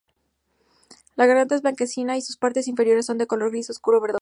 La 1.15 1.27
garganta 1.27 1.53
es 1.53 1.61
blanquecina 1.61 2.17
y 2.17 2.23
sus 2.23 2.35
partes 2.35 2.67
inferiores 2.67 3.05
son 3.05 3.19
de 3.19 3.27
color 3.27 3.51
gris 3.51 3.69
oscuro 3.69 4.01
verdoso. 4.01 4.09